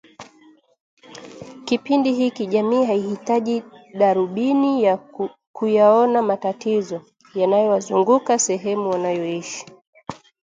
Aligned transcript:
Kipindi 1.65 2.13
hiki 2.13 2.45
jamii 2.45 2.85
haihitaji 2.85 3.63
darubini 3.99 4.97
kuyaona 5.53 6.21
matatizo 6.21 7.01
yanayowazunguka 7.35 8.39
sehemu 8.39 8.89
wanayoishi 8.89 9.65